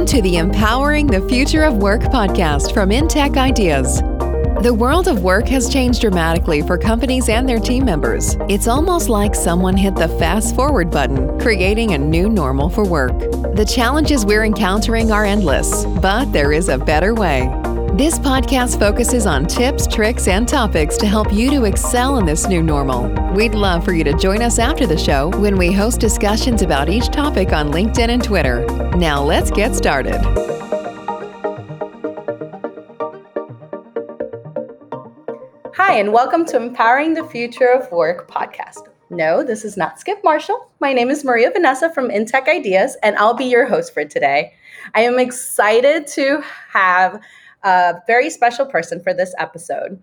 [0.00, 3.98] Welcome to the Empowering the Future of Work podcast from InTech Ideas.
[4.62, 8.38] The world of work has changed dramatically for companies and their team members.
[8.48, 13.18] It's almost like someone hit the fast forward button, creating a new normal for work.
[13.54, 17.59] The challenges we're encountering are endless, but there is a better way.
[17.94, 22.46] This podcast focuses on tips, tricks, and topics to help you to excel in this
[22.46, 23.08] new normal.
[23.34, 26.88] We'd love for you to join us after the show when we host discussions about
[26.88, 28.64] each topic on LinkedIn and Twitter.
[28.96, 30.20] Now, let's get started.
[35.74, 38.86] Hi, and welcome to Empowering the Future of Work podcast.
[39.10, 40.70] No, this is not Skip Marshall.
[40.78, 44.54] My name is Maria Vanessa from InTech Ideas, and I'll be your host for today.
[44.94, 47.20] I am excited to have
[47.62, 50.00] a very special person for this episode.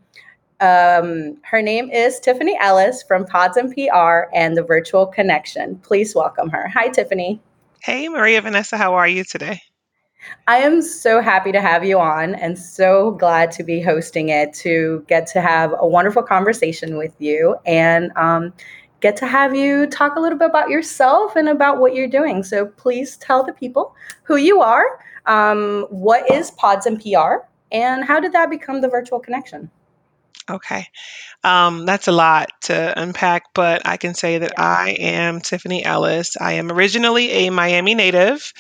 [0.59, 5.77] Um, her name is Tiffany Ellis from Pods and PR and the Virtual Connection.
[5.77, 6.67] Please welcome her.
[6.69, 7.39] Hi, Tiffany.
[7.81, 9.61] Hey, Maria Vanessa, how are you today?
[10.47, 14.53] I am so happy to have you on and so glad to be hosting it
[14.55, 18.51] to get to have a wonderful conversation with you and um,
[18.99, 22.43] get to have you talk a little bit about yourself and about what you're doing.
[22.43, 28.03] So please tell the people who you are, um, what is Pods and PR, and
[28.03, 29.69] how did that become the virtual connection?
[30.49, 30.87] Okay.
[31.43, 36.37] Um, that's a lot to unpack, but I can say that I am Tiffany Ellis.
[36.39, 38.53] I am originally a Miami native,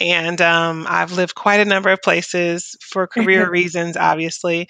[0.00, 4.68] and um, I've lived quite a number of places for career reasons, obviously.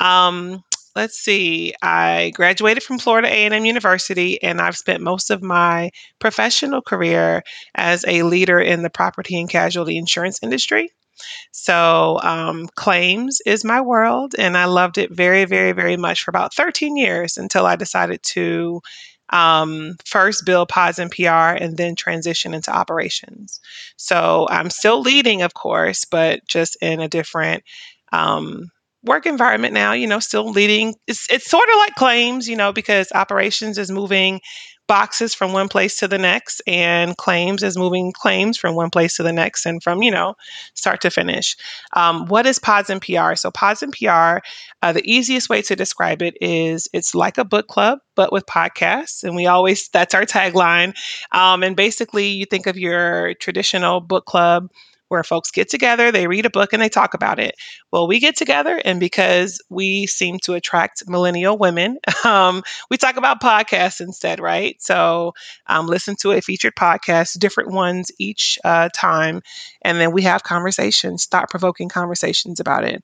[0.00, 0.64] Um,
[0.96, 1.74] let's see.
[1.82, 7.42] I graduated from Florida A&M University, and I've spent most of my professional career
[7.74, 10.90] as a leader in the property and casualty insurance industry.
[11.52, 16.30] So, um, claims is my world, and I loved it very, very, very much for
[16.30, 18.80] about 13 years until I decided to
[19.30, 23.60] um, first build pods and PR and then transition into operations.
[23.96, 27.64] So, I'm still leading, of course, but just in a different
[28.12, 28.70] um,
[29.06, 30.94] work environment now, you know, still leading.
[31.06, 34.40] It's, it's sort of like claims, you know, because operations is moving
[34.86, 39.16] boxes from one place to the next and claims is moving claims from one place
[39.16, 40.34] to the next and from you know
[40.74, 41.56] start to finish
[41.94, 44.06] um, what is pods and pr so pods and pr
[44.82, 48.46] uh, the easiest way to describe it is it's like a book club but with
[48.46, 50.94] podcasts and we always that's our tagline
[51.32, 54.68] um, and basically you think of your traditional book club
[55.08, 57.54] where folks get together, they read a book, and they talk about it.
[57.92, 63.16] Well, we get together, and because we seem to attract millennial women, um, we talk
[63.16, 64.80] about podcasts instead, right?
[64.80, 65.32] So,
[65.66, 69.42] um, listen to a featured podcast, different ones each uh, time,
[69.82, 73.02] and then we have conversations, thought provoking conversations about it.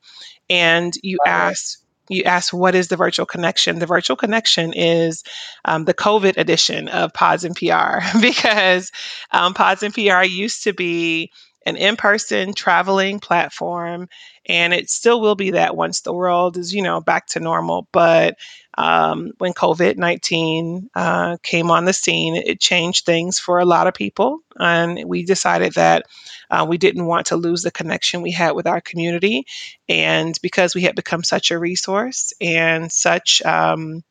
[0.51, 5.23] And you ask, you ask what is the virtual connection the virtual connection is
[5.65, 7.65] um, the covid edition of pods and pr
[8.21, 8.91] because
[9.31, 11.31] um, pods and pr used to be
[11.67, 14.09] an in person traveling platform.
[14.47, 17.87] And it still will be that once the world is, you know, back to normal.
[17.93, 18.37] But
[18.77, 23.87] um, when COVID 19 uh, came on the scene, it changed things for a lot
[23.87, 24.41] of people.
[24.59, 26.06] And we decided that
[26.51, 29.47] uh, we didn't want to lose the connection we had with our community.
[29.89, 34.03] And because we had become such a resource and such, um,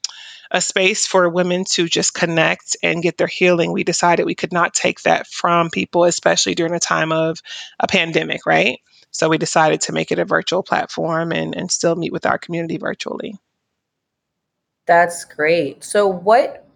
[0.51, 4.51] a space for women to just connect and get their healing, we decided we could
[4.51, 7.39] not take that from people, especially during a time of
[7.79, 8.79] a pandemic, right?
[9.11, 12.37] So we decided to make it a virtual platform and, and still meet with our
[12.37, 13.35] community virtually.
[14.87, 15.83] That's great.
[15.83, 16.67] So, what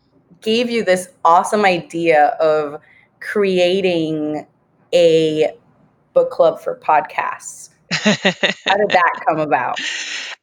[0.42, 2.80] gave you this awesome idea of
[3.20, 4.46] creating
[4.94, 5.52] a
[6.14, 7.70] book club for podcasts?
[7.92, 9.80] How did that come about?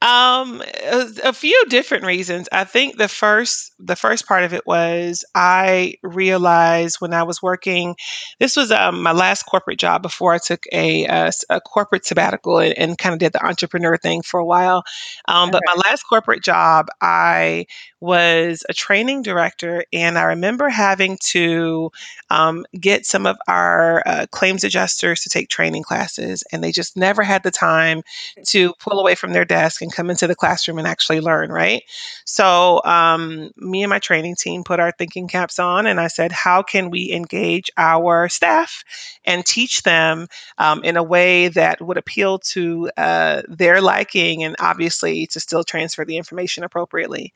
[0.03, 2.49] Um, a, a few different reasons.
[2.51, 7.41] I think the first the first part of it was I realized when I was
[7.41, 7.95] working.
[8.41, 12.59] This was um, my last corporate job before I took a, a, a corporate sabbatical
[12.59, 14.83] and, and kind of did the entrepreneur thing for a while.
[15.29, 17.67] Um, but my last corporate job, I
[18.01, 21.93] was a training director, and I remember having to
[22.29, 26.97] um, get some of our uh, claims adjusters to take training classes, and they just
[26.97, 28.03] never had the time
[28.49, 31.83] to pull away from their desk and come into the classroom and actually learn, right?
[32.25, 36.33] So, um, me and my training team put our thinking caps on, and I said,
[36.33, 38.85] How can we engage our staff
[39.25, 40.27] and teach them
[40.59, 45.65] um, in a way that would appeal to uh, their liking and obviously to still
[45.65, 47.33] transfer the information appropriately?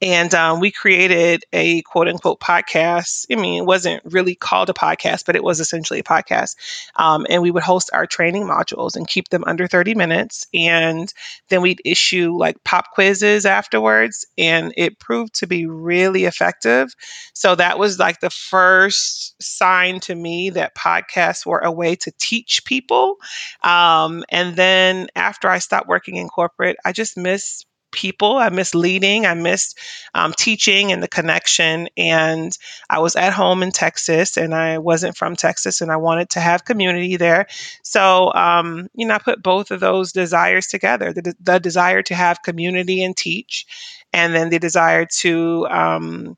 [0.00, 3.26] And um, we created a quote unquote podcast.
[3.30, 6.56] I mean, it wasn't really called a podcast, but it was essentially a podcast.
[6.96, 10.46] Um, and we would host our training modules and keep them under 30 minutes.
[10.54, 11.12] And
[11.48, 14.26] then we'd issue like pop quizzes afterwards.
[14.36, 16.94] And it proved to be really effective.
[17.32, 22.12] So that was like the first sign to me that podcasts were a way to
[22.18, 23.16] teach people.
[23.62, 28.36] Um, and then after I stopped working in corporate, I just miss people.
[28.36, 29.26] I miss leading.
[29.26, 29.78] I missed
[30.14, 31.88] um, teaching and the connection.
[31.96, 32.56] And
[32.88, 36.40] I was at home in Texas and I wasn't from Texas and I wanted to
[36.40, 37.46] have community there.
[37.82, 42.14] So, um, you know, I put both of those desires together the, the, desire to
[42.14, 43.66] have community and teach,
[44.12, 46.36] and then the desire to, um,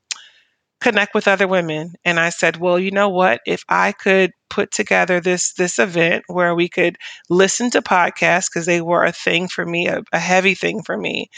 [0.81, 1.93] connect with other women.
[2.03, 3.41] And i said well you know what?
[3.45, 6.97] If i could put together this this event where we could
[7.29, 10.97] listen to podcasts because they were a thing for me a, a, heavy thing for
[10.97, 11.29] me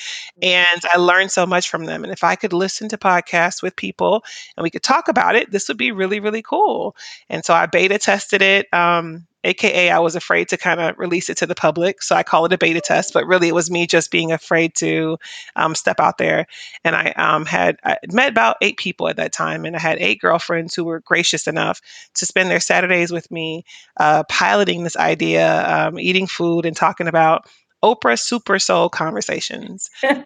[0.41, 2.03] and i learned so much from them.
[2.03, 4.23] And if i could listen to podcasts with people
[4.57, 6.95] and we could talk about it this would be really really cool.
[7.29, 11.29] And so i beta tested it um, aka I was afraid to kind of release
[11.29, 12.01] it to the public.
[12.01, 14.75] So I call it a beta test, but really it was me just being afraid
[14.75, 15.17] to
[15.55, 16.47] um, step out there.
[16.83, 19.99] And I um, had I met about eight people at that time, and I had
[19.99, 21.81] eight girlfriends who were gracious enough
[22.15, 23.65] to spend their Saturdays with me,
[23.97, 27.47] uh, piloting this idea, um, eating food, and talking about
[27.83, 29.89] Oprah Super Soul Conversations.
[30.01, 30.23] because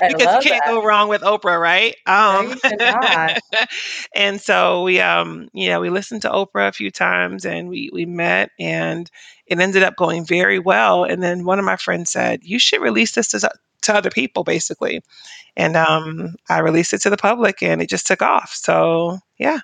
[0.00, 0.62] you can't that.
[0.66, 1.94] go wrong with Oprah, right?
[2.06, 2.56] Um,
[4.14, 7.90] and so we, um, you know, we listened to Oprah a few times and we,
[7.92, 9.08] we met and
[9.46, 11.04] it ended up going very well.
[11.04, 13.50] And then one of my friends said, you should release this to,
[13.82, 15.02] to other people, basically.
[15.56, 18.50] And um, I released it to the public and it just took off.
[18.54, 19.60] So, yeah.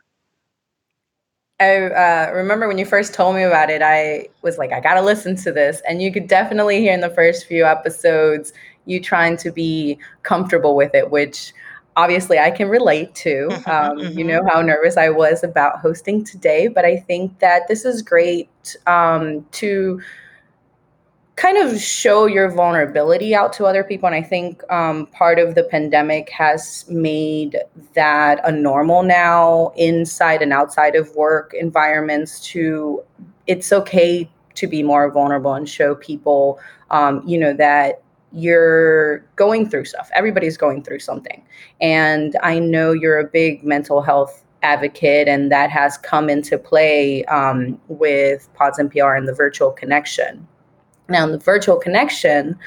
[1.58, 5.00] I uh, remember when you first told me about it, I was like, I gotta
[5.00, 5.80] listen to this.
[5.88, 8.52] And you could definitely hear in the first few episodes
[8.84, 11.52] you trying to be comfortable with it, which
[11.96, 13.48] obviously I can relate to.
[13.66, 14.18] Um, mm-hmm.
[14.18, 18.00] You know how nervous I was about hosting today, but I think that this is
[18.00, 20.00] great um, to
[21.36, 24.06] kind of show your vulnerability out to other people.
[24.06, 27.58] And I think um, part of the pandemic has made
[27.94, 33.02] that a normal now inside and outside of work environments to
[33.46, 36.58] it's okay to be more vulnerable and show people,
[36.90, 40.10] um, you know, that you're going through stuff.
[40.14, 41.44] Everybody's going through something.
[41.80, 47.24] And I know you're a big mental health advocate, and that has come into play
[47.26, 50.46] um, with Pods and PR and the virtual connection.
[51.08, 52.58] Now, in the virtual connection,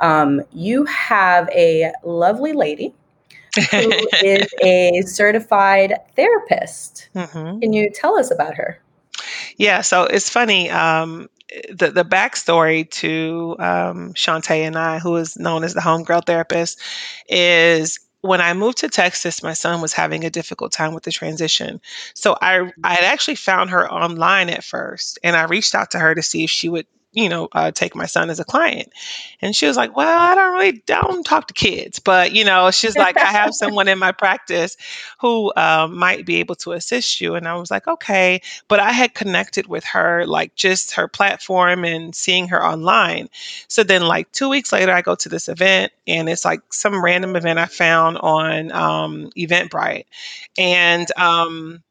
[0.00, 2.94] um, you have a lovely lady
[3.70, 3.92] who
[4.22, 7.08] is a certified therapist.
[7.14, 7.60] Mm-hmm.
[7.60, 8.80] Can you tell us about her?
[9.56, 10.70] Yeah, so it's funny.
[10.70, 11.28] Um,
[11.70, 16.80] the the backstory to um, Shantae and I, who is known as the homegirl therapist,
[17.28, 21.12] is when I moved to Texas, my son was having a difficult time with the
[21.12, 21.80] transition.
[22.14, 25.98] So I I had actually found her online at first, and I reached out to
[25.98, 26.86] her to see if she would
[27.18, 28.92] you know, uh, take my son as a client.
[29.40, 32.70] And she was like, well, I don't really, don't talk to kids, but you know,
[32.70, 34.76] she's like, I have someone in my practice
[35.20, 37.34] who um, might be able to assist you.
[37.34, 38.40] And I was like, okay.
[38.68, 43.28] But I had connected with her, like just her platform and seeing her online.
[43.66, 47.04] So then like two weeks later, I go to this event and it's like some
[47.04, 50.04] random event I found on um, Eventbrite.
[50.56, 51.82] And, um,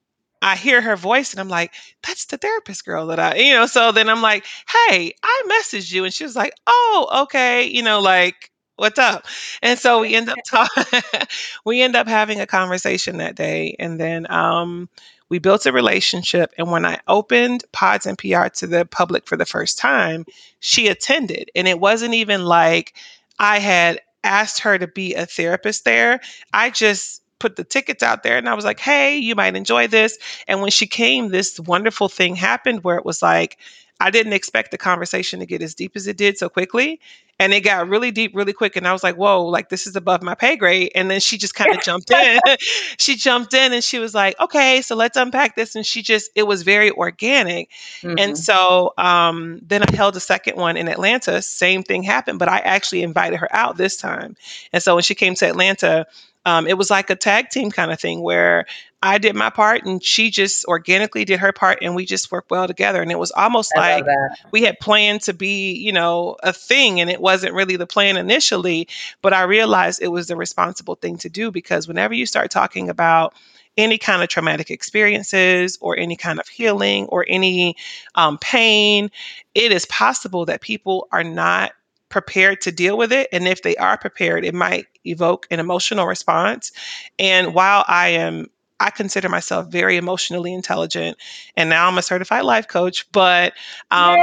[0.42, 1.74] I hear her voice and I'm like,
[2.06, 5.92] that's the therapist girl that I, you know, so then I'm like, hey, I messaged
[5.92, 6.06] you.
[6.06, 7.66] And she was like, oh, okay.
[7.66, 9.26] You know, like, what's up?
[9.62, 11.02] And so we end up talking,
[11.66, 13.76] we end up having a conversation that day.
[13.80, 14.90] And then um,
[15.30, 16.54] we built a relationship.
[16.58, 20.26] And when I opened Pods and PR to the public for the first time,
[20.60, 21.52] she attended.
[21.56, 22.94] And it wasn't even like
[23.40, 26.20] I had asked her to be a therapist there.
[26.54, 29.88] I just put the tickets out there and I was like, hey, you might enjoy
[29.88, 30.18] this.
[30.48, 33.58] And when she came, this wonderful thing happened where it was like,
[34.00, 37.00] I didn't expect the conversation to get as deep as it did so quickly.
[37.40, 38.76] And it got really deep really quick.
[38.76, 40.92] And I was like, whoa, like this is above my pay grade.
[40.96, 42.40] And then she just kind of jumped in.
[42.98, 45.76] she jumped in and she was like, okay, so let's unpack this.
[45.76, 47.70] And she just, it was very organic.
[48.02, 48.16] Mm-hmm.
[48.18, 51.42] And so um, then I held a second one in Atlanta.
[51.42, 54.36] Same thing happened, but I actually invited her out this time.
[54.74, 56.08] And so when she came to Atlanta,
[56.48, 58.68] um, it was like a tag team kind of thing where
[59.04, 62.50] I did my part and she just organically did her part and we just worked
[62.50, 63.02] well together.
[63.02, 64.06] And it was almost I like
[64.52, 68.16] we had planned to be, you know, a thing and it wasn't really the plan
[68.16, 68.88] initially,
[69.22, 72.88] but I realized it was the responsible thing to do because whenever you start talking
[72.90, 73.34] about
[73.76, 77.76] any kind of traumatic experiences or any kind of healing or any
[78.16, 79.12] um, pain,
[79.54, 81.74] it is possible that people are not
[82.10, 83.28] prepared to deal with it.
[83.32, 86.72] And if they are prepared, it might evoke an emotional response.
[87.20, 88.48] And while I am
[88.80, 91.18] I consider myself very emotionally intelligent,
[91.56, 93.12] and now I'm a certified life coach.
[93.12, 93.54] But
[93.90, 94.20] um,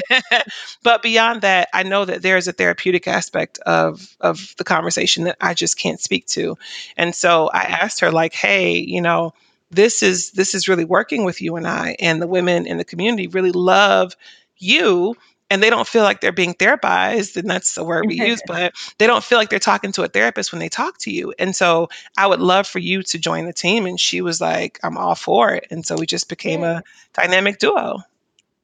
[0.82, 5.24] but beyond that, I know that there is a therapeutic aspect of of the conversation
[5.24, 6.56] that I just can't speak to.
[6.96, 9.34] And so I asked her, like, "Hey, you know,
[9.70, 12.84] this is this is really working with you and I, and the women in the
[12.84, 14.16] community really love
[14.56, 15.16] you
[15.50, 18.74] and they don't feel like they're being therapized and that's the word we use but
[18.98, 21.54] they don't feel like they're talking to a therapist when they talk to you and
[21.54, 24.96] so i would love for you to join the team and she was like i'm
[24.96, 26.82] all for it and so we just became a
[27.14, 27.98] dynamic duo.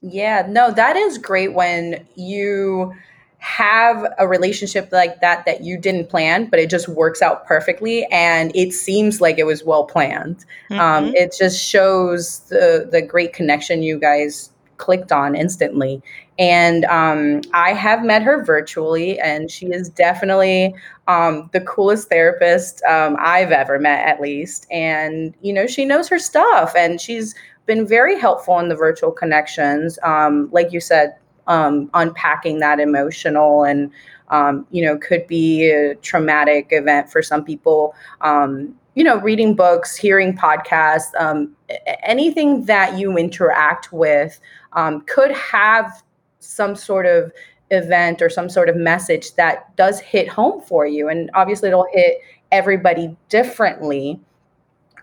[0.00, 2.94] Yeah no that is great when you
[3.38, 8.04] have a relationship like that that you didn't plan but it just works out perfectly
[8.12, 10.44] and it seems like it was well planned.
[10.70, 10.80] Um, mm-hmm.
[10.80, 14.51] um, it just shows the the great connection you guys
[14.82, 16.02] clicked on instantly.
[16.38, 20.74] And um, I have met her virtually, and she is definitely
[21.06, 24.66] um, the coolest therapist um, I've ever met, at least.
[24.70, 27.34] And, you know, she knows her stuff, and she's
[27.66, 30.00] been very helpful in the virtual connections.
[30.02, 33.92] Um, like you said, um, unpacking that emotional and
[34.32, 37.94] um, you know, could be a traumatic event for some people.
[38.22, 41.54] Um, you know, reading books, hearing podcasts, um,
[42.02, 44.40] anything that you interact with
[44.74, 46.02] um, could have
[46.40, 47.32] some sort of
[47.70, 51.08] event or some sort of message that does hit home for you.
[51.08, 52.18] And obviously, it'll hit
[52.50, 54.20] everybody differently.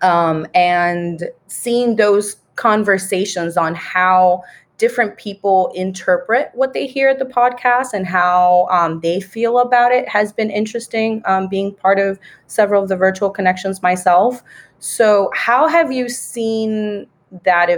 [0.02, 4.44] Um, and seeing those conversations on how
[4.80, 9.92] different people interpret what they hear at the podcast and how um, they feel about
[9.92, 14.42] it has been interesting um, being part of several of the virtual connections myself
[14.80, 17.06] so how have you seen
[17.44, 17.70] that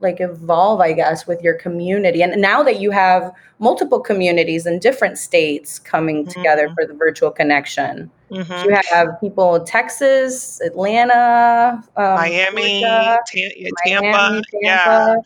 [0.00, 4.78] like evolve i guess with your community and now that you have multiple communities in
[4.78, 6.30] different states coming mm-hmm.
[6.30, 8.68] together for the virtual connection mm-hmm.
[8.68, 15.16] you have people in texas atlanta um, miami, Tampa, Miami, Tampa yeah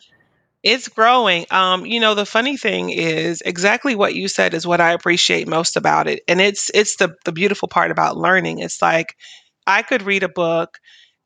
[0.63, 1.45] it's growing.
[1.49, 5.47] Um, you know, the funny thing is exactly what you said is what I appreciate
[5.47, 6.21] most about it.
[6.27, 8.59] And it's it's the the beautiful part about learning.
[8.59, 9.15] It's like
[9.65, 10.77] I could read a book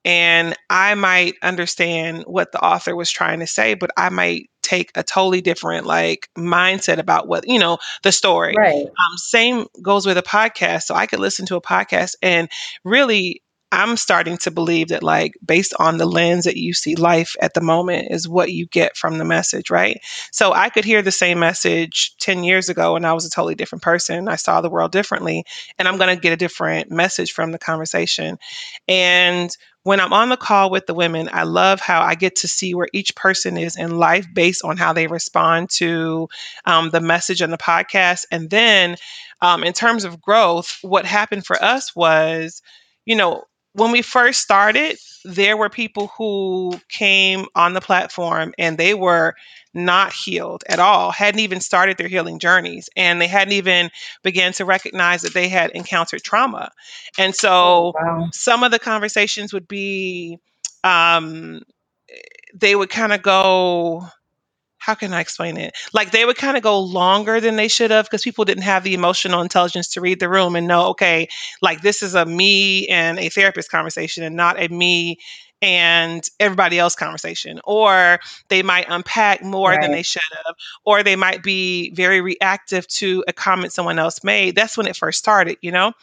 [0.06, 4.92] and I might understand what the author was trying to say, but I might take
[4.96, 8.56] a totally different like mindset about what you know the story.
[8.56, 8.86] Right.
[8.86, 10.84] Um, same goes with a podcast.
[10.84, 12.50] So I could listen to a podcast and
[12.84, 13.42] really
[13.72, 17.54] I'm starting to believe that, like, based on the lens that you see life at
[17.54, 20.00] the moment, is what you get from the message, right?
[20.32, 23.56] So I could hear the same message 10 years ago and I was a totally
[23.56, 24.30] different person.
[24.30, 25.44] I saw the world differently,
[25.78, 28.38] and I'm going to get a different message from the conversation.
[28.88, 29.50] And
[29.84, 32.74] when I'm on the call with the women, I love how I get to see
[32.74, 36.28] where each person is in life based on how they respond to
[36.66, 38.26] um, the message and the podcast.
[38.32, 38.96] And then,
[39.42, 42.62] um, in terms of growth, what happened for us was,
[43.06, 43.44] you know,
[43.76, 49.36] when we first started, there were people who came on the platform and they were
[49.74, 53.92] not healed at all, hadn't even started their healing journeys, and they hadn't even
[54.24, 56.72] began to recognize that they had encountered trauma.
[57.18, 58.30] And so oh, wow.
[58.32, 60.40] some of the conversations would be
[60.86, 61.62] um,
[62.54, 64.08] they would kind of go
[64.86, 65.76] how can I explain it?
[65.94, 68.84] Like they would kind of go longer than they should have because people didn't have
[68.84, 71.28] the emotional intelligence to read the room and know, okay,
[71.60, 75.18] like this is a me and a therapist conversation and not a me
[75.60, 77.60] and everybody else conversation.
[77.64, 79.82] Or they might unpack more right.
[79.82, 84.24] than they should have, or they might be very reactive to a comment someone else
[84.24, 84.54] made.
[84.54, 85.94] That's when it first started, you know?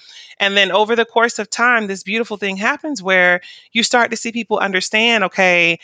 [0.40, 4.16] And then over the course of time, this beautiful thing happens where you start to
[4.16, 5.78] see people understand, okay,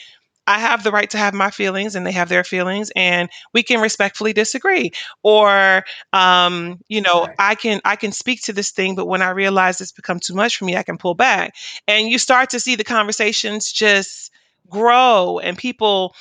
[0.49, 3.63] I have the right to have my feelings and they have their feelings and we
[3.63, 8.95] can respectfully disagree or um, you know I can I can speak to this thing
[8.95, 11.55] but when I realize it's become too much for me I can pull back
[11.87, 14.33] and you start to see the conversations just
[14.71, 16.15] grow and people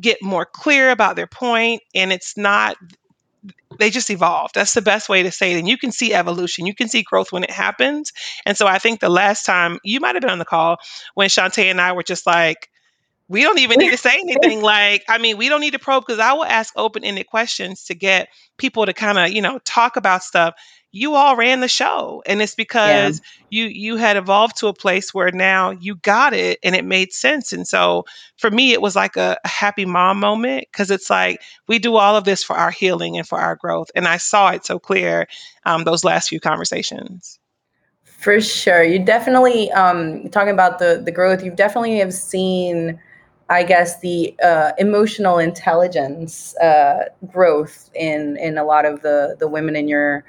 [0.00, 2.76] get more clear about their point and it's not
[3.78, 4.52] they just evolve.
[4.54, 5.58] That's the best way to say it.
[5.58, 6.64] And you can see evolution.
[6.64, 8.12] You can see growth when it happens.
[8.46, 10.76] And so I think the last time you might have been on the call
[11.14, 12.70] when Shantae and I were just like,
[13.28, 16.04] we don't even need to say anything like i mean we don't need to probe
[16.06, 19.96] because i will ask open-ended questions to get people to kind of you know talk
[19.96, 20.54] about stuff
[20.92, 23.64] you all ran the show and it's because yeah.
[23.64, 27.12] you you had evolved to a place where now you got it and it made
[27.12, 28.04] sense and so
[28.36, 31.96] for me it was like a, a happy mom moment because it's like we do
[31.96, 34.78] all of this for our healing and for our growth and i saw it so
[34.78, 35.26] clear
[35.66, 37.40] um, those last few conversations
[38.04, 43.00] for sure you definitely um, talking about the the growth you definitely have seen
[43.50, 49.48] I guess the uh, emotional intelligence uh, growth in in a lot of the the
[49.48, 50.24] women in your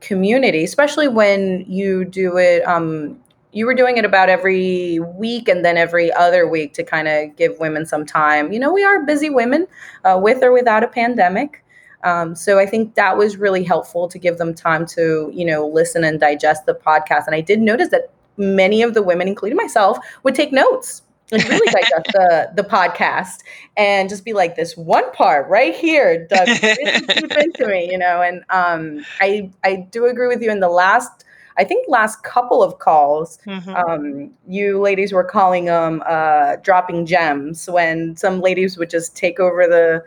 [0.00, 2.66] community, especially when you do it.
[2.66, 3.18] Um,
[3.52, 7.34] you were doing it about every week and then every other week to kind of
[7.34, 8.52] give women some time.
[8.52, 9.66] You know, we are busy women,
[10.04, 11.64] uh, with or without a pandemic.
[12.04, 15.66] Um, so I think that was really helpful to give them time to, you know,
[15.66, 17.26] listen and digest the podcast.
[17.26, 21.42] And I did notice that many of the women, including myself, would take notes and
[21.48, 23.42] really digest the the podcast
[23.76, 27.98] and just be like this one part right here dug really deep into me you
[27.98, 31.24] know and um i i do agree with you in the last
[31.58, 33.70] i think last couple of calls mm-hmm.
[33.70, 39.38] um you ladies were calling them uh dropping gems when some ladies would just take
[39.40, 40.02] over the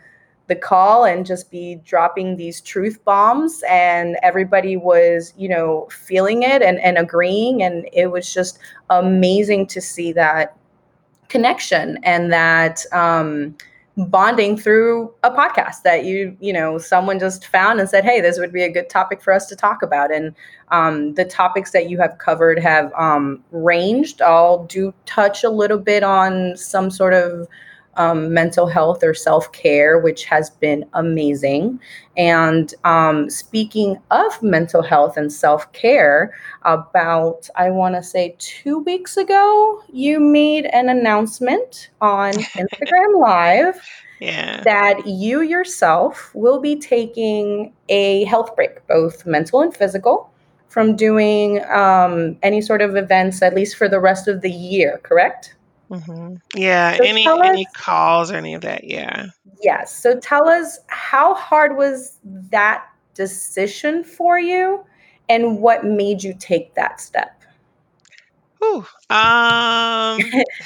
[0.47, 6.43] the call and just be dropping these truth bombs and everybody was you know feeling
[6.43, 10.57] it and, and agreeing and it was just amazing to see that
[11.33, 13.57] connection and that um,
[13.97, 18.37] bonding through a podcast that you you know someone just found and said hey this
[18.37, 20.13] would be a good topic for us to talk about.
[20.13, 20.35] And
[20.69, 24.21] um, the topics that you have covered have um, ranged.
[24.21, 27.47] I'll do touch a little bit on some sort of
[27.97, 31.79] um, mental health or self care, which has been amazing.
[32.17, 36.33] And um, speaking of mental health and self care,
[36.63, 43.81] about, I want to say, two weeks ago, you made an announcement on Instagram Live.
[44.19, 44.61] Yeah.
[44.63, 50.31] That you yourself will be taking a health break, both mental and physical,
[50.69, 55.01] from doing um, any sort of events, at least for the rest of the year,
[55.03, 55.55] correct?
[55.93, 56.41] Mhm.
[56.55, 59.27] Yeah, So any any calls or any of that, yeah.
[59.61, 59.95] yes.
[59.95, 64.83] So tell us how hard was that decision for you
[65.29, 67.43] and what made you take that step?
[68.59, 70.19] Whew, um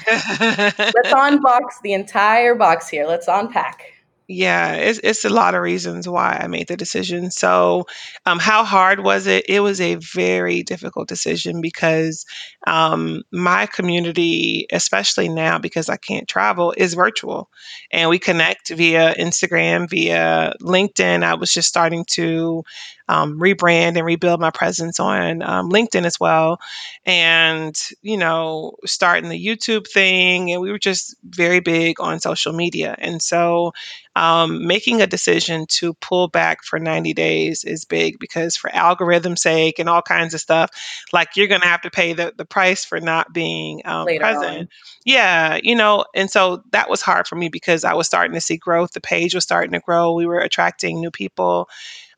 [0.08, 3.06] Let's unbox the entire box here.
[3.06, 3.82] Let's unpack.
[4.30, 7.32] Yeah, it's it's a lot of reasons why I made the decision.
[7.32, 7.86] So,
[8.26, 9.46] um, how hard was it?
[9.48, 12.26] It was a very difficult decision because
[12.66, 17.50] um, my community, especially now because I can't travel, is virtual,
[17.90, 21.24] and we connect via Instagram, via LinkedIn.
[21.24, 22.66] I was just starting to
[23.08, 26.60] um, rebrand and rebuild my presence on um, LinkedIn as well,
[27.06, 32.54] and you know, starting the YouTube thing, and we were just very big on social
[32.54, 33.74] media, and so
[34.18, 39.38] um, making a decision to pull back for 90 days is big because for algorithm
[39.38, 40.72] sake and all kinds of stuff
[41.14, 44.60] like you're going to have to pay the, the price for not being um, present
[44.62, 44.70] on.
[45.06, 48.42] yeah you know and so that was hard for me because i was starting to
[48.42, 51.70] see growth the page was starting to grow we were attracting new people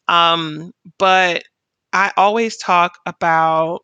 [0.10, 1.44] um, but
[1.94, 3.82] i always talk about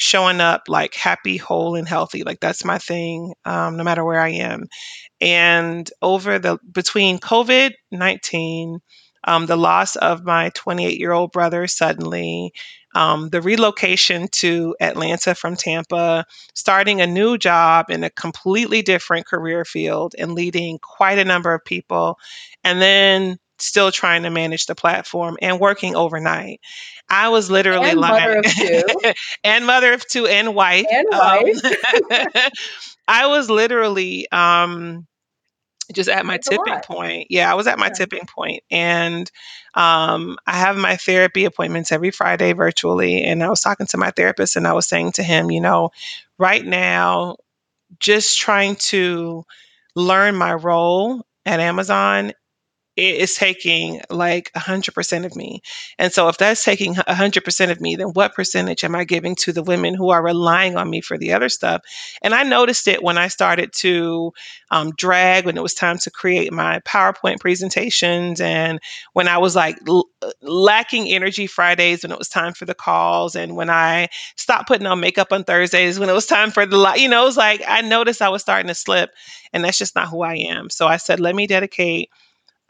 [0.00, 2.22] showing up like happy, whole, and healthy.
[2.22, 4.64] Like that's my thing, um, no matter where I am.
[5.20, 8.78] And over the between COVID 19,
[9.24, 12.54] um, the loss of my 28 year old brother suddenly,
[12.94, 19.26] um, the relocation to Atlanta from Tampa, starting a new job in a completely different
[19.26, 22.18] career field and leading quite a number of people,
[22.64, 26.60] and then still trying to manage the platform and working overnight.
[27.08, 28.82] I was literally and like, mother of two,
[29.44, 31.64] and mother of two, and wife, and wife.
[31.64, 32.50] Um,
[33.08, 35.06] I was literally um,
[35.92, 37.26] just at my That's tipping point.
[37.30, 37.92] Yeah, I was at my yeah.
[37.92, 39.30] tipping point, and
[39.74, 43.24] um, I have my therapy appointments every Friday virtually.
[43.24, 45.90] And I was talking to my therapist, and I was saying to him, you know,
[46.38, 47.36] right now,
[47.98, 49.44] just trying to
[49.96, 52.32] learn my role at Amazon
[53.00, 55.62] it is taking like 100% of me.
[55.98, 59.52] And so, if that's taking 100% of me, then what percentage am I giving to
[59.52, 61.82] the women who are relying on me for the other stuff?
[62.22, 64.32] And I noticed it when I started to
[64.70, 68.80] um, drag, when it was time to create my PowerPoint presentations, and
[69.14, 70.08] when I was like l-
[70.42, 74.86] lacking energy Fridays when it was time for the calls, and when I stopped putting
[74.86, 77.62] on makeup on Thursdays when it was time for the, you know, it was like
[77.66, 79.10] I noticed I was starting to slip,
[79.52, 80.68] and that's just not who I am.
[80.70, 82.10] So I said, let me dedicate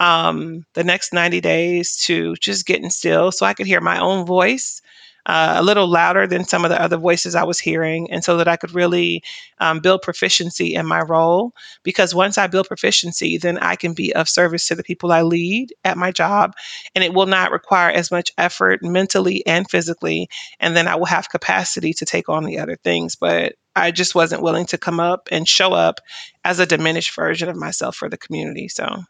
[0.00, 4.26] um, the next 90 days to just getting still so I could hear my own
[4.26, 4.82] voice
[5.26, 8.38] uh, a little louder than some of the other voices I was hearing, and so
[8.38, 9.22] that I could really
[9.58, 11.52] um, build proficiency in my role.
[11.82, 15.22] Because once I build proficiency, then I can be of service to the people I
[15.22, 16.54] lead at my job,
[16.94, 20.28] and it will not require as much effort mentally and physically.
[20.58, 23.16] And then I will have capacity to take on the other things.
[23.16, 26.00] But I just wasn't willing to come up and show up
[26.44, 28.68] as a diminished version of myself for the community.
[28.68, 29.02] So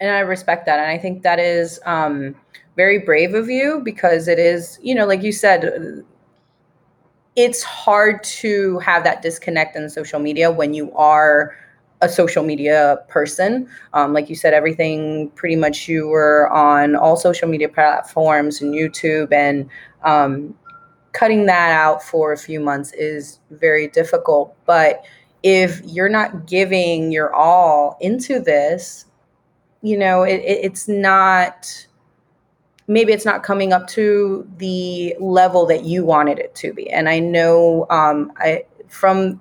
[0.00, 0.78] and I respect that.
[0.78, 2.34] And I think that is um,
[2.76, 6.04] very brave of you because it is, you know, like you said,
[7.36, 11.54] it's hard to have that disconnect in social media when you are
[12.00, 13.68] a social media person.
[13.92, 18.74] Um, like you said, everything pretty much you were on all social media platforms and
[18.74, 19.68] YouTube, and
[20.02, 20.54] um,
[21.12, 24.56] cutting that out for a few months is very difficult.
[24.64, 25.04] But
[25.42, 29.04] if you're not giving your all into this,
[29.82, 31.86] you know, it, it, it's not
[32.90, 36.90] maybe it's not coming up to the level that you wanted it to be.
[36.90, 39.40] And I know um, I from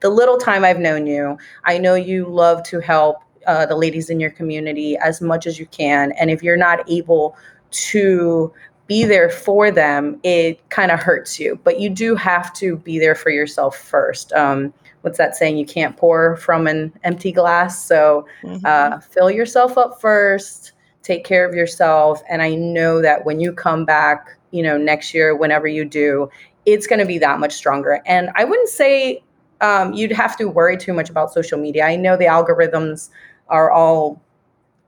[0.00, 4.10] the little time I've known you, I know you love to help uh, the ladies
[4.10, 6.12] in your community as much as you can.
[6.12, 7.36] And if you're not able
[7.70, 8.52] to
[8.88, 11.58] be there for them, it kind of hurts you.
[11.62, 14.32] But you do have to be there for yourself first.
[14.32, 15.56] Um, what's that saying?
[15.56, 17.84] You can't pour from an empty glass.
[17.84, 18.64] So mm-hmm.
[18.64, 22.22] uh, fill yourself up first, take care of yourself.
[22.28, 26.30] And I know that when you come back, you know, next year, whenever you do,
[26.66, 28.02] it's going to be that much stronger.
[28.06, 29.22] And I wouldn't say
[29.60, 31.84] um, you'd have to worry too much about social media.
[31.84, 33.10] I know the algorithms
[33.48, 34.20] are all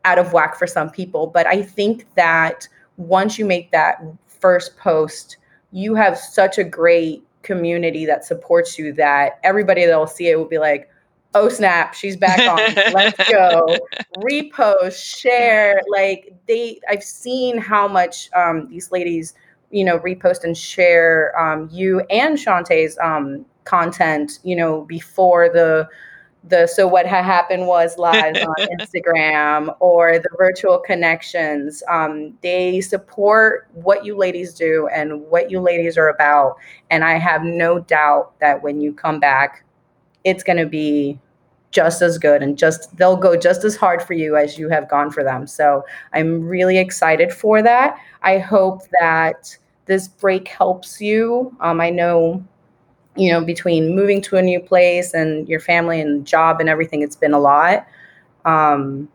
[0.05, 4.77] out of whack for some people, but I think that once you make that first
[4.77, 5.37] post,
[5.73, 10.49] you have such a great community that supports you that everybody that'll see it will
[10.49, 10.91] be like,
[11.35, 12.59] oh snap, she's back on.
[12.93, 13.77] Let's go.
[14.19, 15.81] Repost, share.
[15.91, 19.35] Like they I've seen how much um, these ladies,
[19.71, 25.89] you know, repost and share um, you and Shantae's um, content, you know, before the
[26.45, 31.83] the so what had happened was live on Instagram or the virtual connections.
[31.89, 36.57] Um, they support what you ladies do and what you ladies are about.
[36.91, 39.65] And I have no doubt that when you come back,
[40.25, 41.19] it's going to be
[41.71, 44.89] just as good and just they'll go just as hard for you as you have
[44.89, 45.47] gone for them.
[45.47, 47.97] So I'm really excited for that.
[48.23, 51.55] I hope that this break helps you.
[51.61, 52.45] Um, I know
[53.17, 57.03] you know, between moving to a new place and your family and job and everything,
[57.03, 57.87] it's been a lot.
[58.45, 59.09] Um,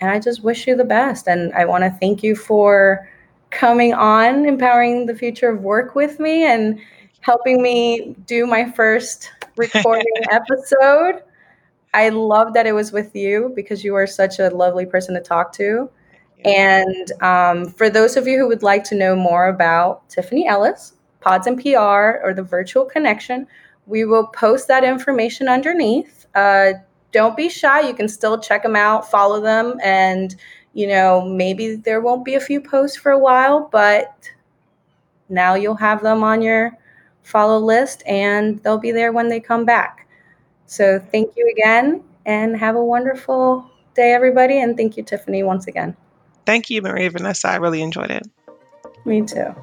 [0.00, 1.28] and I just wish you the best.
[1.28, 3.08] And I want to thank you for
[3.50, 6.80] coming on, empowering the future of work with me, and
[7.20, 11.22] helping me do my first recording episode.
[11.92, 15.20] I love that it was with you because you are such a lovely person to
[15.20, 15.90] talk to.
[16.44, 20.94] And um, for those of you who would like to know more about Tiffany Ellis,
[21.20, 23.46] Pods and PR or the virtual connection.
[23.86, 26.26] We will post that information underneath.
[26.34, 26.72] Uh,
[27.12, 27.80] don't be shy.
[27.80, 30.34] You can still check them out, follow them, and
[30.72, 34.30] you know maybe there won't be a few posts for a while, but
[35.28, 36.76] now you'll have them on your
[37.22, 40.06] follow list, and they'll be there when they come back.
[40.66, 44.60] So thank you again, and have a wonderful day, everybody.
[44.60, 45.96] And thank you, Tiffany, once again.
[46.46, 47.48] Thank you, Maria Vanessa.
[47.48, 48.26] I really enjoyed it.
[49.04, 49.54] Me too.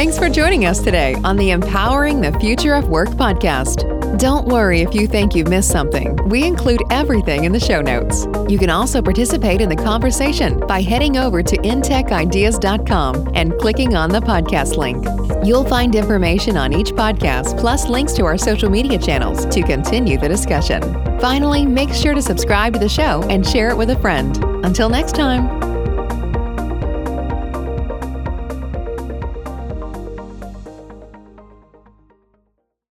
[0.00, 3.84] Thanks for joining us today on the Empowering the Future of Work podcast.
[4.18, 6.16] Don't worry if you think you've missed something.
[6.30, 8.26] We include everything in the show notes.
[8.48, 14.08] You can also participate in the conversation by heading over to intechideas.com and clicking on
[14.08, 15.04] the podcast link.
[15.46, 20.16] You'll find information on each podcast plus links to our social media channels to continue
[20.16, 20.80] the discussion.
[21.20, 24.42] Finally, make sure to subscribe to the show and share it with a friend.
[24.64, 25.69] Until next time.